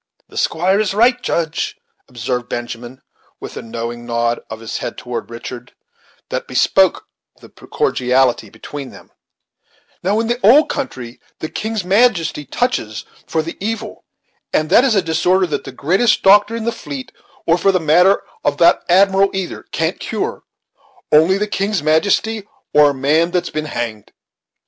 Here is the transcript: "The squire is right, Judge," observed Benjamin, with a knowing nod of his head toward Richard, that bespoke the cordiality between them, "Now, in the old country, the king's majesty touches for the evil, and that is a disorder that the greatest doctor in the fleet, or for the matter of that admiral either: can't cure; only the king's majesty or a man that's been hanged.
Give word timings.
"The 0.29 0.37
squire 0.37 0.79
is 0.79 0.95
right, 0.95 1.21
Judge," 1.21 1.75
observed 2.07 2.49
Benjamin, 2.49 3.03
with 3.39 3.55
a 3.55 3.61
knowing 3.61 4.03
nod 4.03 4.39
of 4.49 4.59
his 4.59 4.79
head 4.79 4.97
toward 4.97 5.29
Richard, 5.29 5.73
that 6.29 6.47
bespoke 6.47 7.05
the 7.39 7.49
cordiality 7.49 8.49
between 8.49 8.89
them, 8.89 9.11
"Now, 10.01 10.19
in 10.19 10.25
the 10.25 10.39
old 10.41 10.69
country, 10.69 11.19
the 11.37 11.49
king's 11.49 11.83
majesty 11.85 12.45
touches 12.45 13.05
for 13.27 13.43
the 13.43 13.55
evil, 13.63 14.03
and 14.51 14.71
that 14.71 14.83
is 14.83 14.95
a 14.95 15.03
disorder 15.03 15.45
that 15.45 15.65
the 15.65 15.71
greatest 15.71 16.23
doctor 16.23 16.55
in 16.55 16.63
the 16.63 16.71
fleet, 16.71 17.11
or 17.45 17.59
for 17.59 17.71
the 17.71 17.79
matter 17.79 18.23
of 18.43 18.57
that 18.57 18.81
admiral 18.89 19.29
either: 19.35 19.67
can't 19.71 19.99
cure; 19.99 20.41
only 21.11 21.37
the 21.37 21.45
king's 21.45 21.83
majesty 21.83 22.47
or 22.73 22.89
a 22.89 22.93
man 22.95 23.29
that's 23.29 23.51
been 23.51 23.65
hanged. 23.65 24.11